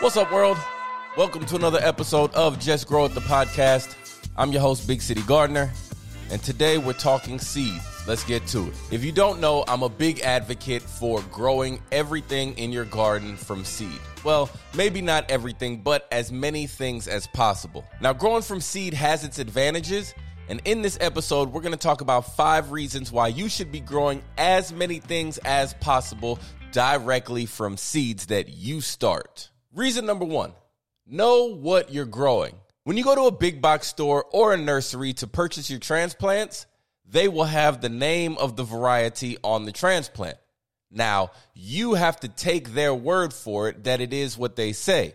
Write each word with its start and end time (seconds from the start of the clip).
What's 0.00 0.16
up, 0.16 0.32
world? 0.32 0.56
Welcome 1.14 1.44
to 1.44 1.56
another 1.56 1.78
episode 1.82 2.32
of 2.32 2.58
Just 2.58 2.86
Grow 2.86 3.04
It, 3.04 3.12
the 3.12 3.20
podcast. 3.20 3.94
I'm 4.34 4.50
your 4.50 4.62
host, 4.62 4.88
Big 4.88 5.02
City 5.02 5.20
Gardener, 5.20 5.70
and 6.30 6.42
today 6.42 6.78
we're 6.78 6.94
talking 6.94 7.38
seeds. 7.38 7.84
Let's 8.06 8.24
get 8.24 8.46
to 8.46 8.68
it. 8.68 8.74
If 8.90 9.04
you 9.04 9.12
don't 9.12 9.42
know, 9.42 9.62
I'm 9.68 9.82
a 9.82 9.90
big 9.90 10.20
advocate 10.20 10.80
for 10.80 11.20
growing 11.30 11.82
everything 11.92 12.56
in 12.56 12.72
your 12.72 12.86
garden 12.86 13.36
from 13.36 13.62
seed. 13.62 14.00
Well, 14.24 14.48
maybe 14.74 15.02
not 15.02 15.30
everything, 15.30 15.82
but 15.82 16.08
as 16.10 16.32
many 16.32 16.66
things 16.66 17.06
as 17.06 17.26
possible. 17.26 17.84
Now, 18.00 18.14
growing 18.14 18.40
from 18.42 18.62
seed 18.62 18.94
has 18.94 19.22
its 19.22 19.38
advantages, 19.38 20.14
and 20.48 20.62
in 20.64 20.80
this 20.80 20.96
episode, 21.02 21.52
we're 21.52 21.60
gonna 21.60 21.76
talk 21.76 22.00
about 22.00 22.34
five 22.36 22.72
reasons 22.72 23.12
why 23.12 23.28
you 23.28 23.50
should 23.50 23.70
be 23.70 23.80
growing 23.80 24.22
as 24.38 24.72
many 24.72 24.98
things 24.98 25.36
as 25.44 25.74
possible 25.74 26.38
directly 26.72 27.44
from 27.44 27.76
seeds 27.76 28.26
that 28.26 28.48
you 28.48 28.80
start. 28.80 29.49
Reason 29.74 30.04
number 30.04 30.24
one 30.24 30.52
know 31.06 31.54
what 31.54 31.92
you're 31.92 32.04
growing. 32.04 32.54
When 32.84 32.96
you 32.96 33.04
go 33.04 33.14
to 33.14 33.22
a 33.22 33.30
big 33.30 33.62
box 33.62 33.86
store 33.86 34.24
or 34.32 34.52
a 34.52 34.56
nursery 34.56 35.12
to 35.14 35.26
purchase 35.26 35.70
your 35.70 35.78
transplants, 35.78 36.66
they 37.08 37.28
will 37.28 37.44
have 37.44 37.80
the 37.80 37.88
name 37.88 38.36
of 38.38 38.56
the 38.56 38.64
variety 38.64 39.36
on 39.44 39.64
the 39.64 39.72
transplant. 39.72 40.38
Now, 40.90 41.30
you 41.54 41.94
have 41.94 42.18
to 42.20 42.28
take 42.28 42.70
their 42.70 42.94
word 42.94 43.32
for 43.32 43.68
it 43.68 43.84
that 43.84 44.00
it 44.00 44.12
is 44.12 44.36
what 44.36 44.56
they 44.56 44.72
say. 44.72 45.14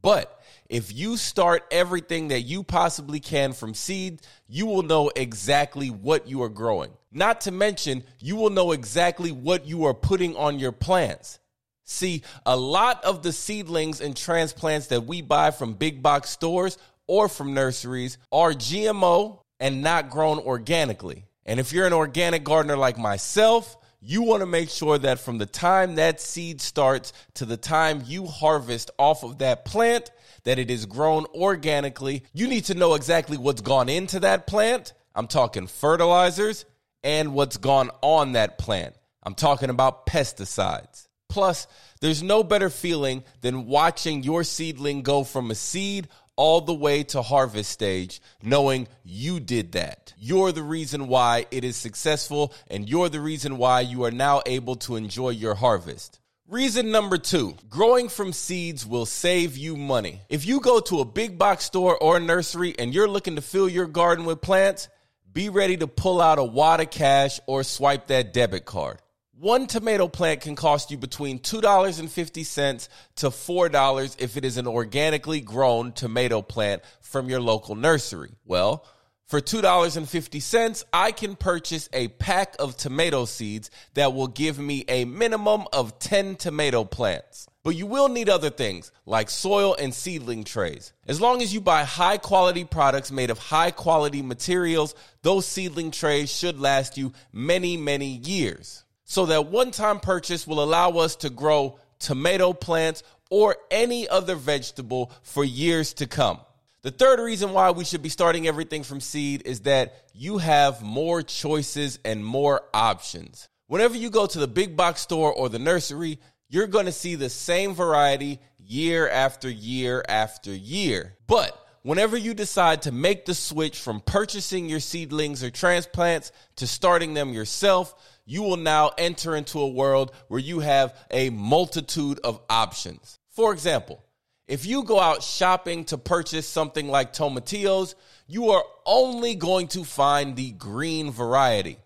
But 0.00 0.36
if 0.68 0.92
you 0.92 1.16
start 1.16 1.64
everything 1.70 2.28
that 2.28 2.40
you 2.40 2.64
possibly 2.64 3.20
can 3.20 3.52
from 3.52 3.74
seed, 3.74 4.20
you 4.48 4.66
will 4.66 4.82
know 4.82 5.12
exactly 5.14 5.90
what 5.90 6.26
you 6.26 6.42
are 6.42 6.48
growing. 6.48 6.90
Not 7.12 7.42
to 7.42 7.52
mention, 7.52 8.02
you 8.18 8.34
will 8.34 8.50
know 8.50 8.72
exactly 8.72 9.30
what 9.30 9.66
you 9.66 9.84
are 9.84 9.94
putting 9.94 10.34
on 10.34 10.58
your 10.58 10.72
plants. 10.72 11.38
See, 11.84 12.22
a 12.46 12.56
lot 12.56 13.04
of 13.04 13.22
the 13.22 13.32
seedlings 13.32 14.00
and 14.00 14.16
transplants 14.16 14.88
that 14.88 15.04
we 15.04 15.20
buy 15.20 15.50
from 15.50 15.74
big 15.74 16.02
box 16.02 16.30
stores 16.30 16.78
or 17.06 17.28
from 17.28 17.54
nurseries 17.54 18.18
are 18.30 18.52
GMO 18.52 19.40
and 19.58 19.82
not 19.82 20.10
grown 20.10 20.38
organically. 20.38 21.24
And 21.44 21.58
if 21.58 21.72
you're 21.72 21.86
an 21.86 21.92
organic 21.92 22.44
gardener 22.44 22.76
like 22.76 22.98
myself, 22.98 23.76
you 24.00 24.22
want 24.22 24.40
to 24.40 24.46
make 24.46 24.68
sure 24.68 24.98
that 24.98 25.20
from 25.20 25.38
the 25.38 25.46
time 25.46 25.94
that 25.96 26.20
seed 26.20 26.60
starts 26.60 27.12
to 27.34 27.44
the 27.44 27.56
time 27.56 28.02
you 28.04 28.26
harvest 28.26 28.90
off 28.98 29.22
of 29.22 29.38
that 29.38 29.64
plant, 29.64 30.10
that 30.44 30.58
it 30.58 30.70
is 30.70 30.86
grown 30.86 31.24
organically. 31.34 32.24
You 32.32 32.48
need 32.48 32.64
to 32.66 32.74
know 32.74 32.94
exactly 32.94 33.36
what's 33.36 33.60
gone 33.60 33.88
into 33.88 34.20
that 34.20 34.46
plant. 34.46 34.92
I'm 35.14 35.28
talking 35.28 35.66
fertilizers 35.66 36.64
and 37.04 37.34
what's 37.34 37.56
gone 37.56 37.90
on 38.00 38.32
that 38.32 38.58
plant. 38.58 38.94
I'm 39.22 39.34
talking 39.34 39.70
about 39.70 40.06
pesticides. 40.06 41.06
Plus, 41.32 41.66
there's 42.02 42.22
no 42.22 42.44
better 42.44 42.68
feeling 42.68 43.24
than 43.40 43.64
watching 43.66 44.22
your 44.22 44.44
seedling 44.44 45.00
go 45.00 45.24
from 45.24 45.50
a 45.50 45.54
seed 45.54 46.06
all 46.36 46.60
the 46.60 46.74
way 46.74 47.04
to 47.04 47.22
harvest 47.22 47.70
stage, 47.70 48.20
knowing 48.42 48.86
you 49.02 49.40
did 49.40 49.72
that. 49.72 50.12
You're 50.18 50.52
the 50.52 50.62
reason 50.62 51.08
why 51.08 51.46
it 51.50 51.64
is 51.64 51.74
successful, 51.74 52.52
and 52.68 52.86
you're 52.86 53.08
the 53.08 53.22
reason 53.22 53.56
why 53.56 53.80
you 53.80 54.04
are 54.04 54.10
now 54.10 54.42
able 54.44 54.76
to 54.84 54.96
enjoy 54.96 55.30
your 55.30 55.54
harvest. 55.54 56.20
Reason 56.48 56.90
number 56.90 57.16
two 57.16 57.56
growing 57.70 58.10
from 58.10 58.34
seeds 58.34 58.84
will 58.84 59.06
save 59.06 59.56
you 59.56 59.74
money. 59.74 60.20
If 60.28 60.44
you 60.44 60.60
go 60.60 60.80
to 60.80 61.00
a 61.00 61.06
big 61.06 61.38
box 61.38 61.64
store 61.64 61.96
or 61.96 62.20
nursery 62.20 62.74
and 62.78 62.92
you're 62.92 63.08
looking 63.08 63.36
to 63.36 63.42
fill 63.42 63.70
your 63.70 63.86
garden 63.86 64.26
with 64.26 64.42
plants, 64.42 64.90
be 65.32 65.48
ready 65.48 65.78
to 65.78 65.86
pull 65.86 66.20
out 66.20 66.38
a 66.38 66.44
wad 66.44 66.80
of 66.80 66.90
cash 66.90 67.40
or 67.46 67.62
swipe 67.62 68.08
that 68.08 68.34
debit 68.34 68.66
card. 68.66 68.98
One 69.38 69.66
tomato 69.66 70.08
plant 70.08 70.42
can 70.42 70.54
cost 70.54 70.90
you 70.90 70.98
between 70.98 71.38
$2.50 71.38 72.88
to 73.16 73.26
$4 73.28 74.16
if 74.20 74.36
it 74.36 74.44
is 74.44 74.58
an 74.58 74.66
organically 74.66 75.40
grown 75.40 75.92
tomato 75.92 76.42
plant 76.42 76.82
from 77.00 77.30
your 77.30 77.40
local 77.40 77.74
nursery. 77.74 78.32
Well, 78.44 78.84
for 79.26 79.40
$2.50, 79.40 80.84
I 80.92 81.12
can 81.12 81.34
purchase 81.34 81.88
a 81.94 82.08
pack 82.08 82.56
of 82.58 82.76
tomato 82.76 83.24
seeds 83.24 83.70
that 83.94 84.12
will 84.12 84.26
give 84.26 84.58
me 84.58 84.84
a 84.86 85.06
minimum 85.06 85.64
of 85.72 85.98
10 85.98 86.36
tomato 86.36 86.84
plants. 86.84 87.48
But 87.64 87.74
you 87.74 87.86
will 87.86 88.10
need 88.10 88.28
other 88.28 88.50
things 88.50 88.92
like 89.06 89.30
soil 89.30 89.74
and 89.78 89.94
seedling 89.94 90.44
trays. 90.44 90.92
As 91.08 91.22
long 91.22 91.40
as 91.40 91.54
you 91.54 91.62
buy 91.62 91.84
high 91.84 92.18
quality 92.18 92.64
products 92.64 93.10
made 93.10 93.30
of 93.30 93.38
high 93.38 93.70
quality 93.70 94.20
materials, 94.20 94.94
those 95.22 95.46
seedling 95.46 95.90
trays 95.90 96.30
should 96.30 96.60
last 96.60 96.98
you 96.98 97.14
many, 97.32 97.78
many 97.78 98.18
years. 98.18 98.81
So 99.04 99.26
that 99.26 99.46
one 99.46 99.70
time 99.70 100.00
purchase 100.00 100.46
will 100.46 100.62
allow 100.62 100.90
us 100.92 101.16
to 101.16 101.30
grow 101.30 101.78
tomato 101.98 102.52
plants 102.52 103.02
or 103.30 103.56
any 103.70 104.08
other 104.08 104.34
vegetable 104.34 105.12
for 105.22 105.44
years 105.44 105.94
to 105.94 106.06
come. 106.06 106.38
The 106.82 106.90
third 106.90 107.20
reason 107.20 107.52
why 107.52 107.70
we 107.70 107.84
should 107.84 108.02
be 108.02 108.08
starting 108.08 108.48
everything 108.48 108.82
from 108.82 109.00
seed 109.00 109.42
is 109.46 109.60
that 109.60 109.94
you 110.12 110.38
have 110.38 110.82
more 110.82 111.22
choices 111.22 111.98
and 112.04 112.24
more 112.24 112.62
options. 112.74 113.48
Whenever 113.68 113.96
you 113.96 114.10
go 114.10 114.26
to 114.26 114.38
the 114.38 114.48
big 114.48 114.76
box 114.76 115.00
store 115.00 115.32
or 115.32 115.48
the 115.48 115.60
nursery, 115.60 116.18
you're 116.48 116.66
going 116.66 116.86
to 116.86 116.92
see 116.92 117.14
the 117.14 117.30
same 117.30 117.74
variety 117.74 118.40
year 118.58 119.08
after 119.08 119.48
year 119.48 120.04
after 120.08 120.52
year. 120.52 121.16
But 121.26 121.56
whenever 121.82 122.16
you 122.16 122.34
decide 122.34 122.82
to 122.82 122.92
make 122.92 123.24
the 123.24 123.34
switch 123.34 123.78
from 123.78 124.00
purchasing 124.00 124.68
your 124.68 124.80
seedlings 124.80 125.42
or 125.42 125.50
transplants 125.50 126.32
to 126.56 126.66
starting 126.66 127.14
them 127.14 127.32
yourself, 127.32 127.94
you 128.24 128.42
will 128.42 128.56
now 128.56 128.90
enter 128.98 129.36
into 129.36 129.60
a 129.60 129.68
world 129.68 130.12
where 130.28 130.40
you 130.40 130.60
have 130.60 130.96
a 131.10 131.30
multitude 131.30 132.20
of 132.24 132.40
options. 132.48 133.18
For 133.30 133.52
example, 133.52 134.02
if 134.46 134.66
you 134.66 134.84
go 134.84 135.00
out 135.00 135.22
shopping 135.22 135.84
to 135.86 135.98
purchase 135.98 136.48
something 136.48 136.88
like 136.88 137.12
tomatillos, 137.12 137.94
you 138.26 138.50
are 138.50 138.64
only 138.84 139.34
going 139.34 139.68
to 139.68 139.84
find 139.84 140.36
the 140.36 140.52
green 140.52 141.10
variety. 141.10 141.78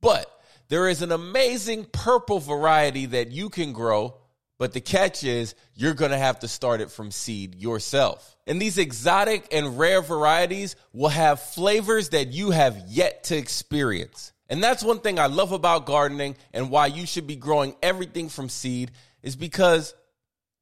But 0.00 0.30
there 0.68 0.88
is 0.88 1.02
an 1.02 1.12
amazing 1.12 1.86
purple 1.92 2.38
variety 2.38 3.06
that 3.06 3.30
you 3.30 3.48
can 3.48 3.72
grow, 3.72 4.16
but 4.58 4.72
the 4.72 4.80
catch 4.80 5.24
is 5.24 5.54
you're 5.74 5.94
going 5.94 6.10
to 6.10 6.18
have 6.18 6.40
to 6.40 6.48
start 6.48 6.80
it 6.80 6.90
from 6.90 7.10
seed 7.10 7.54
yourself. 7.56 8.36
And 8.46 8.60
these 8.60 8.78
exotic 8.78 9.48
and 9.52 9.78
rare 9.78 10.02
varieties 10.02 10.76
will 10.92 11.08
have 11.08 11.40
flavors 11.40 12.10
that 12.10 12.28
you 12.28 12.50
have 12.50 12.76
yet 12.88 13.24
to 13.24 13.36
experience. 13.36 14.32
And 14.48 14.62
that's 14.62 14.84
one 14.84 15.00
thing 15.00 15.18
I 15.18 15.26
love 15.26 15.52
about 15.52 15.86
gardening 15.86 16.36
and 16.52 16.70
why 16.70 16.86
you 16.86 17.06
should 17.06 17.26
be 17.26 17.36
growing 17.36 17.74
everything 17.82 18.28
from 18.28 18.48
seed 18.48 18.92
is 19.22 19.36
because 19.36 19.94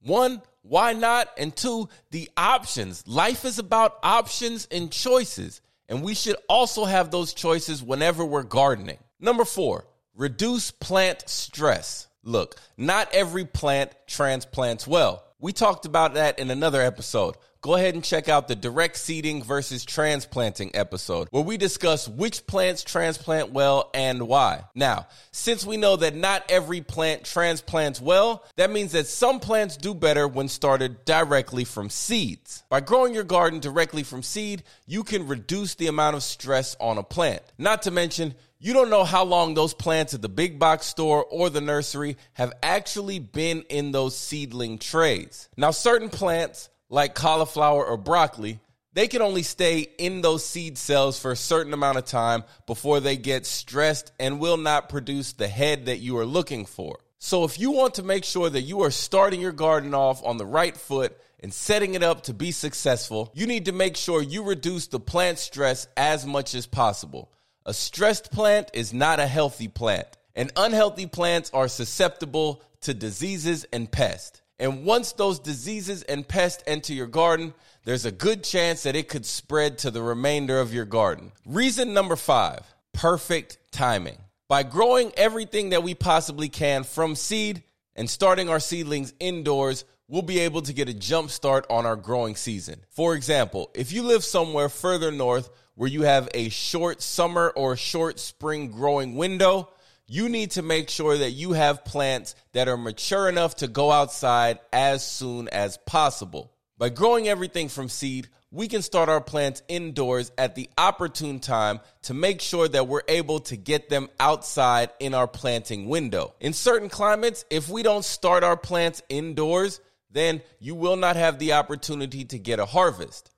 one, 0.00 0.40
why 0.62 0.92
not? 0.92 1.28
And 1.36 1.54
two, 1.54 1.88
the 2.10 2.30
options. 2.36 3.06
Life 3.06 3.44
is 3.44 3.58
about 3.58 3.98
options 4.02 4.68
and 4.70 4.90
choices. 4.90 5.60
And 5.88 6.02
we 6.02 6.14
should 6.14 6.36
also 6.48 6.84
have 6.84 7.10
those 7.10 7.34
choices 7.34 7.82
whenever 7.82 8.24
we're 8.24 8.44
gardening. 8.44 8.98
Number 9.20 9.44
four, 9.44 9.86
reduce 10.14 10.70
plant 10.70 11.28
stress. 11.28 12.06
Look, 12.24 12.56
not 12.76 13.12
every 13.12 13.44
plant 13.44 13.92
transplants 14.06 14.86
well. 14.86 15.24
We 15.40 15.52
talked 15.52 15.86
about 15.86 16.14
that 16.14 16.38
in 16.38 16.50
another 16.50 16.80
episode 16.80 17.36
go 17.62 17.76
ahead 17.76 17.94
and 17.94 18.02
check 18.02 18.28
out 18.28 18.48
the 18.48 18.56
direct 18.56 18.96
seeding 18.96 19.42
versus 19.42 19.84
transplanting 19.84 20.72
episode 20.74 21.28
where 21.30 21.44
we 21.44 21.56
discuss 21.56 22.08
which 22.08 22.44
plants 22.46 22.82
transplant 22.82 23.52
well 23.52 23.88
and 23.94 24.26
why. 24.26 24.64
Now, 24.74 25.06
since 25.30 25.64
we 25.64 25.76
know 25.76 25.96
that 25.96 26.16
not 26.16 26.44
every 26.50 26.80
plant 26.80 27.24
transplants 27.24 28.00
well, 28.00 28.44
that 28.56 28.72
means 28.72 28.92
that 28.92 29.06
some 29.06 29.38
plants 29.38 29.76
do 29.76 29.94
better 29.94 30.26
when 30.26 30.48
started 30.48 31.04
directly 31.04 31.64
from 31.64 31.88
seeds. 31.88 32.64
By 32.68 32.80
growing 32.80 33.14
your 33.14 33.24
garden 33.24 33.60
directly 33.60 34.02
from 34.02 34.24
seed, 34.24 34.64
you 34.86 35.04
can 35.04 35.28
reduce 35.28 35.76
the 35.76 35.86
amount 35.86 36.16
of 36.16 36.24
stress 36.24 36.76
on 36.80 36.98
a 36.98 37.04
plant. 37.04 37.42
Not 37.58 37.82
to 37.82 37.92
mention, 37.92 38.34
you 38.58 38.72
don't 38.72 38.90
know 38.90 39.02
how 39.02 39.24
long 39.24 39.54
those 39.54 39.74
plants 39.74 40.14
at 40.14 40.22
the 40.22 40.28
big 40.28 40.58
box 40.58 40.86
store 40.86 41.24
or 41.24 41.50
the 41.50 41.60
nursery 41.60 42.16
have 42.34 42.52
actually 42.62 43.18
been 43.18 43.62
in 43.62 43.90
those 43.90 44.16
seedling 44.16 44.78
trays. 44.78 45.48
Now, 45.56 45.72
certain 45.72 46.10
plants 46.10 46.68
like 46.92 47.14
cauliflower 47.14 47.86
or 47.86 47.96
broccoli, 47.96 48.60
they 48.92 49.08
can 49.08 49.22
only 49.22 49.42
stay 49.42 49.88
in 49.96 50.20
those 50.20 50.44
seed 50.44 50.76
cells 50.76 51.18
for 51.18 51.32
a 51.32 51.36
certain 51.36 51.72
amount 51.72 51.96
of 51.96 52.04
time 52.04 52.44
before 52.66 53.00
they 53.00 53.16
get 53.16 53.46
stressed 53.46 54.12
and 54.20 54.38
will 54.38 54.58
not 54.58 54.90
produce 54.90 55.32
the 55.32 55.48
head 55.48 55.86
that 55.86 56.00
you 56.00 56.18
are 56.18 56.26
looking 56.26 56.66
for. 56.66 56.98
So, 57.18 57.44
if 57.44 57.58
you 57.58 57.70
want 57.70 57.94
to 57.94 58.02
make 58.02 58.24
sure 58.24 58.50
that 58.50 58.60
you 58.60 58.82
are 58.82 58.90
starting 58.90 59.40
your 59.40 59.52
garden 59.52 59.94
off 59.94 60.22
on 60.22 60.36
the 60.36 60.44
right 60.44 60.76
foot 60.76 61.16
and 61.40 61.54
setting 61.54 61.94
it 61.94 62.02
up 62.02 62.24
to 62.24 62.34
be 62.34 62.52
successful, 62.52 63.32
you 63.34 63.46
need 63.46 63.64
to 63.64 63.72
make 63.72 63.96
sure 63.96 64.20
you 64.20 64.42
reduce 64.42 64.88
the 64.88 65.00
plant 65.00 65.38
stress 65.38 65.88
as 65.96 66.26
much 66.26 66.54
as 66.54 66.66
possible. 66.66 67.32
A 67.64 67.72
stressed 67.72 68.32
plant 68.32 68.70
is 68.74 68.92
not 68.92 69.18
a 69.18 69.26
healthy 69.26 69.68
plant, 69.68 70.08
and 70.34 70.52
unhealthy 70.56 71.06
plants 71.06 71.50
are 71.54 71.68
susceptible 71.68 72.62
to 72.82 72.92
diseases 72.92 73.64
and 73.72 73.90
pests. 73.90 74.41
And 74.58 74.84
once 74.84 75.12
those 75.12 75.38
diseases 75.38 76.02
and 76.02 76.26
pests 76.26 76.62
enter 76.66 76.92
your 76.92 77.06
garden, 77.06 77.54
there's 77.84 78.04
a 78.04 78.12
good 78.12 78.44
chance 78.44 78.84
that 78.84 78.96
it 78.96 79.08
could 79.08 79.26
spread 79.26 79.78
to 79.78 79.90
the 79.90 80.02
remainder 80.02 80.60
of 80.60 80.72
your 80.72 80.84
garden. 80.84 81.32
Reason 81.44 81.92
number 81.92 82.16
five 82.16 82.60
perfect 82.92 83.58
timing. 83.70 84.18
By 84.48 84.62
growing 84.62 85.12
everything 85.16 85.70
that 85.70 85.82
we 85.82 85.94
possibly 85.94 86.48
can 86.48 86.84
from 86.84 87.16
seed 87.16 87.62
and 87.96 88.08
starting 88.08 88.50
our 88.50 88.60
seedlings 88.60 89.14
indoors, 89.18 89.84
we'll 90.08 90.22
be 90.22 90.40
able 90.40 90.60
to 90.62 90.74
get 90.74 90.90
a 90.90 90.94
jump 90.94 91.30
start 91.30 91.66
on 91.70 91.86
our 91.86 91.96
growing 91.96 92.36
season. 92.36 92.84
For 92.90 93.14
example, 93.14 93.70
if 93.74 93.92
you 93.92 94.02
live 94.02 94.22
somewhere 94.22 94.68
further 94.68 95.10
north 95.10 95.48
where 95.74 95.88
you 95.88 96.02
have 96.02 96.28
a 96.34 96.50
short 96.50 97.00
summer 97.00 97.48
or 97.56 97.76
short 97.76 98.20
spring 98.20 98.70
growing 98.70 99.16
window, 99.16 99.70
you 100.06 100.28
need 100.28 100.52
to 100.52 100.62
make 100.62 100.90
sure 100.90 101.16
that 101.16 101.30
you 101.30 101.52
have 101.52 101.84
plants 101.84 102.34
that 102.52 102.68
are 102.68 102.76
mature 102.76 103.28
enough 103.28 103.56
to 103.56 103.68
go 103.68 103.90
outside 103.90 104.58
as 104.72 105.06
soon 105.06 105.48
as 105.48 105.78
possible. 105.86 106.52
By 106.78 106.88
growing 106.88 107.28
everything 107.28 107.68
from 107.68 107.88
seed, 107.88 108.28
we 108.50 108.68
can 108.68 108.82
start 108.82 109.08
our 109.08 109.20
plants 109.20 109.62
indoors 109.68 110.30
at 110.36 110.54
the 110.54 110.68
opportune 110.76 111.40
time 111.40 111.80
to 112.02 112.12
make 112.12 112.40
sure 112.40 112.68
that 112.68 112.86
we're 112.86 113.02
able 113.08 113.40
to 113.40 113.56
get 113.56 113.88
them 113.88 114.10
outside 114.20 114.90
in 115.00 115.14
our 115.14 115.26
planting 115.26 115.88
window. 115.88 116.34
In 116.40 116.52
certain 116.52 116.90
climates, 116.90 117.44
if 117.50 117.68
we 117.70 117.82
don't 117.82 118.04
start 118.04 118.44
our 118.44 118.56
plants 118.58 119.02
indoors, 119.08 119.80
then 120.10 120.42
you 120.58 120.74
will 120.74 120.96
not 120.96 121.16
have 121.16 121.38
the 121.38 121.54
opportunity 121.54 122.26
to 122.26 122.38
get 122.38 122.58
a 122.58 122.66
harvest. 122.66 123.30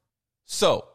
So, 0.47 0.89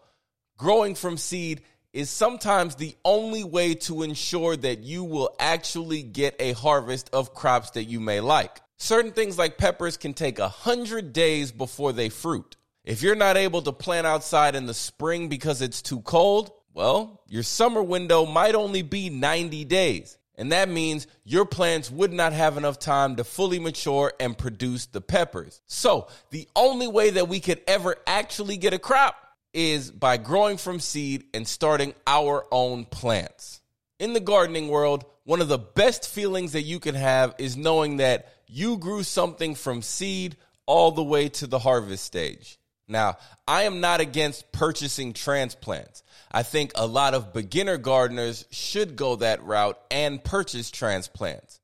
growing 0.57 0.95
from 0.95 1.17
seed 1.17 1.61
is 1.93 2.09
sometimes 2.09 2.75
the 2.75 2.95
only 3.03 3.43
way 3.43 3.73
to 3.73 4.03
ensure 4.03 4.55
that 4.55 4.79
you 4.79 5.03
will 5.03 5.35
actually 5.39 6.03
get 6.03 6.35
a 6.39 6.53
harvest 6.53 7.09
of 7.13 7.33
crops 7.33 7.71
that 7.71 7.85
you 7.85 7.99
may 7.99 8.19
like. 8.19 8.61
Certain 8.77 9.11
things 9.11 9.37
like 9.37 9.57
peppers 9.57 9.97
can 9.97 10.13
take 10.13 10.39
a 10.39 10.47
hundred 10.47 11.11
days 11.11 11.51
before 11.51 11.91
they 11.91 12.09
fruit. 12.09 12.55
If 12.85 13.01
you're 13.01 13.15
not 13.15 13.37
able 13.37 13.61
to 13.63 13.73
plant 13.73 14.07
outside 14.07 14.55
in 14.55 14.65
the 14.65 14.73
spring 14.73 15.27
because 15.27 15.61
it's 15.61 15.81
too 15.81 16.01
cold, 16.01 16.51
well, 16.73 17.21
your 17.27 17.43
summer 17.43 17.83
window 17.83 18.25
might 18.25 18.55
only 18.55 18.81
be 18.81 19.09
90 19.09 19.65
days. 19.65 20.17
And 20.35 20.53
that 20.53 20.69
means 20.69 21.05
your 21.25 21.45
plants 21.45 21.91
would 21.91 22.13
not 22.13 22.31
have 22.31 22.55
enough 22.55 22.79
time 22.79 23.17
to 23.17 23.25
fully 23.25 23.59
mature 23.59 24.13
and 24.21 24.37
produce 24.37 24.85
the 24.85 25.01
peppers. 25.01 25.61
So, 25.67 26.07
the 26.29 26.47
only 26.55 26.87
way 26.87 27.09
that 27.09 27.27
we 27.27 27.41
could 27.41 27.59
ever 27.67 27.97
actually 28.07 28.55
get 28.55 28.73
a 28.73 28.79
crop 28.79 29.17
is 29.53 29.91
by 29.91 30.17
growing 30.17 30.57
from 30.57 30.79
seed 30.79 31.25
and 31.33 31.47
starting 31.47 31.93
our 32.05 32.45
own 32.51 32.85
plants. 32.85 33.61
In 33.99 34.13
the 34.13 34.19
gardening 34.19 34.67
world, 34.69 35.05
one 35.23 35.41
of 35.41 35.47
the 35.47 35.57
best 35.57 36.09
feelings 36.09 36.53
that 36.53 36.61
you 36.61 36.79
can 36.79 36.95
have 36.95 37.35
is 37.37 37.57
knowing 37.57 37.97
that 37.97 38.33
you 38.47 38.77
grew 38.77 39.03
something 39.03 39.55
from 39.55 39.81
seed 39.81 40.37
all 40.65 40.91
the 40.91 41.03
way 41.03 41.29
to 41.29 41.47
the 41.47 41.59
harvest 41.59 42.05
stage. 42.05 42.59
Now, 42.87 43.17
I 43.47 43.63
am 43.63 43.81
not 43.81 44.01
against 44.01 44.51
purchasing 44.51 45.13
transplants. 45.13 46.03
I 46.31 46.43
think 46.43 46.71
a 46.75 46.87
lot 46.87 47.13
of 47.13 47.33
beginner 47.33 47.77
gardeners 47.77 48.45
should 48.49 48.95
go 48.95 49.15
that 49.17 49.43
route 49.43 49.79
and 49.91 50.23
purchase 50.23 50.71
transplants. 50.71 51.59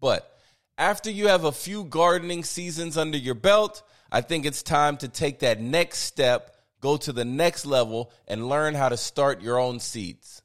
But 0.00 0.30
after 0.76 1.10
you 1.10 1.28
have 1.28 1.44
a 1.44 1.52
few 1.52 1.84
gardening 1.84 2.44
seasons 2.44 2.96
under 2.98 3.16
your 3.16 3.34
belt, 3.34 3.82
I 4.10 4.20
think 4.20 4.44
it's 4.44 4.62
time 4.62 4.98
to 4.98 5.08
take 5.08 5.38
that 5.38 5.60
next 5.60 6.00
step, 6.00 6.51
go 6.82 6.98
to 6.98 7.12
the 7.12 7.24
next 7.24 7.64
level, 7.64 8.12
and 8.28 8.48
learn 8.48 8.74
how 8.74 8.90
to 8.90 8.96
start 8.98 9.40
your 9.40 9.58
own 9.58 9.80
seeds. 9.80 10.42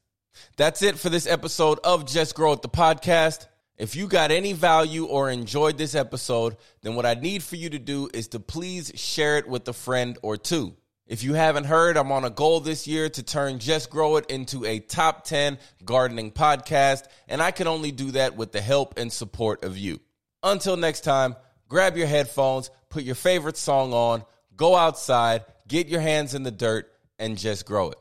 That's 0.55 0.83
it 0.83 0.97
for 0.97 1.09
this 1.09 1.27
episode 1.27 1.79
of 1.83 2.05
Just 2.05 2.35
Grow 2.35 2.53
It 2.53 2.61
the 2.61 2.69
podcast. 2.69 3.47
If 3.77 3.95
you 3.95 4.07
got 4.07 4.31
any 4.31 4.53
value 4.53 5.05
or 5.05 5.29
enjoyed 5.29 5.77
this 5.77 5.95
episode, 5.95 6.55
then 6.83 6.95
what 6.95 7.05
I 7.05 7.15
need 7.15 7.43
for 7.43 7.55
you 7.55 7.71
to 7.71 7.79
do 7.79 8.09
is 8.13 8.29
to 8.29 8.39
please 8.39 8.91
share 8.95 9.37
it 9.37 9.47
with 9.47 9.67
a 9.67 9.73
friend 9.73 10.17
or 10.21 10.37
two. 10.37 10.75
If 11.07 11.23
you 11.23 11.33
haven't 11.33 11.63
heard, 11.63 11.97
I'm 11.97 12.11
on 12.11 12.23
a 12.23 12.29
goal 12.29 12.59
this 12.59 12.85
year 12.85 13.09
to 13.09 13.23
turn 13.23 13.59
Just 13.59 13.89
Grow 13.89 14.17
It 14.17 14.29
into 14.29 14.63
a 14.65 14.79
top 14.79 15.23
10 15.23 15.57
gardening 15.85 16.31
podcast, 16.31 17.05
and 17.27 17.41
I 17.41 17.51
can 17.51 17.67
only 17.67 17.91
do 17.91 18.11
that 18.11 18.35
with 18.35 18.51
the 18.51 18.61
help 18.61 18.97
and 18.97 19.11
support 19.11 19.63
of 19.63 19.77
you. 19.77 20.01
Until 20.43 20.77
next 20.77 21.01
time, 21.01 21.35
grab 21.67 21.97
your 21.97 22.07
headphones, 22.07 22.69
put 22.89 23.03
your 23.03 23.15
favorite 23.15 23.57
song 23.57 23.93
on, 23.93 24.23
go 24.55 24.75
outside, 24.75 25.45
get 25.67 25.87
your 25.87 26.01
hands 26.01 26.33
in 26.33 26.43
the 26.43 26.51
dirt, 26.51 26.89
and 27.19 27.37
just 27.37 27.65
grow 27.65 27.89
it. 27.89 27.97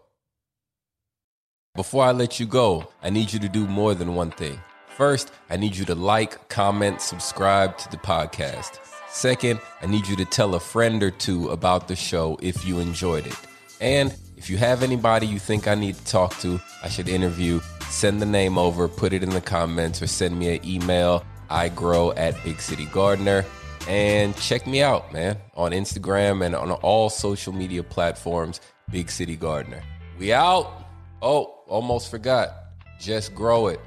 Before 1.75 2.05
I 2.05 2.13
let 2.13 2.39
you 2.39 2.47
go, 2.47 2.89
I 3.03 3.11
need 3.11 3.33
you 3.33 3.39
to 3.41 3.49
do 3.49 3.67
more 3.67 3.95
than 3.95 4.15
one 4.15 4.31
thing. 4.31 4.61
First, 4.89 5.31
I 5.51 5.57
need 5.57 5.77
you 5.77 5.85
to 5.87 5.95
like, 5.95 6.49
comment, 6.49 7.03
subscribe 7.03 7.77
to 7.79 7.91
the 7.91 7.99
podcast. 7.99 8.79
Second, 9.11 9.61
I 9.83 9.87
need 9.87 10.07
you 10.07 10.17
to 10.17 10.25
tell 10.25 10.55
a 10.55 10.61
friend 10.61 11.03
or 11.03 11.11
two 11.11 11.49
about 11.51 11.89
the 11.89 11.97
show 11.97 12.39
if 12.41 12.65
you 12.65 12.79
enjoyed 12.79 13.27
it. 13.27 13.37
And 13.81 14.15
if 14.37 14.49
you 14.49 14.57
have 14.59 14.83
anybody 14.83 15.27
you 15.27 15.39
think 15.39 15.69
I 15.69 15.75
need 15.75 15.97
to 15.97 16.05
talk 16.05 16.39
to, 16.39 16.61
I 16.83 16.89
should 16.89 17.09
interview, 17.09 17.61
send 17.89 18.23
the 18.23 18.27
name 18.27 18.57
over, 18.59 18.89
put 18.89 19.13
it 19.13 19.23
in 19.23 19.31
the 19.31 19.41
comments, 19.41 20.01
or 20.01 20.07
send 20.07 20.39
me 20.39 20.57
an 20.57 20.67
email. 20.67 21.25
I 21.51 21.69
grow 21.69 22.13
at 22.13 22.43
Big 22.43 22.61
City 22.61 22.87
Gardener. 22.87 23.45
And 23.89 24.37
check 24.37 24.67
me 24.67 24.83
out, 24.83 25.13
man, 25.13 25.39
on 25.55 25.71
Instagram 25.71 26.45
and 26.45 26.57
on 26.57 26.73
all 26.73 27.09
social 27.09 27.53
media 27.53 27.83
platforms, 27.83 28.61
Big 28.91 29.11
City 29.11 29.37
Gardener. 29.37 29.83
We 30.19 30.33
out. 30.33 30.87
Oh, 31.23 31.61
almost 31.67 32.11
forgot. 32.11 32.51
Just 32.99 33.35
grow 33.35 33.69
it. 33.69 33.81